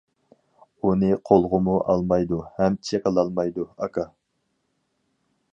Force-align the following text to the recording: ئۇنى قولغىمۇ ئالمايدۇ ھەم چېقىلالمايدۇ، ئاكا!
ئۇنى 0.87 1.09
قولغىمۇ 1.31 1.75
ئالمايدۇ 1.93 2.41
ھەم 2.57 2.81
چېقىلالمايدۇ، 2.89 3.69
ئاكا! 3.87 4.11